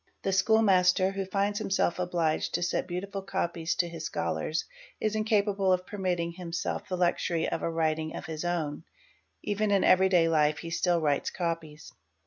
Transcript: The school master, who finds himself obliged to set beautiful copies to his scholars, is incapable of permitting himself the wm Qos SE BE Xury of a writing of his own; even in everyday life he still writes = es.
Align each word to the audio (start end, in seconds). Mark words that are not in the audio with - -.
The 0.23 0.33
school 0.33 0.63
master, 0.63 1.11
who 1.11 1.25
finds 1.27 1.59
himself 1.59 1.99
obliged 1.99 2.55
to 2.55 2.63
set 2.63 2.87
beautiful 2.87 3.21
copies 3.21 3.75
to 3.75 3.87
his 3.87 4.03
scholars, 4.05 4.65
is 4.99 5.13
incapable 5.15 5.71
of 5.71 5.85
permitting 5.85 6.31
himself 6.31 6.89
the 6.89 6.95
wm 6.95 7.01
Qos 7.03 7.07
SE 7.07 7.13
BE 7.13 7.19
Xury 7.19 7.49
of 7.49 7.61
a 7.61 7.69
writing 7.69 8.15
of 8.15 8.25
his 8.25 8.43
own; 8.43 8.83
even 9.43 9.69
in 9.69 9.83
everyday 9.83 10.27
life 10.27 10.57
he 10.57 10.71
still 10.71 10.99
writes 10.99 11.31
= 11.35 11.39
es. 11.39 11.91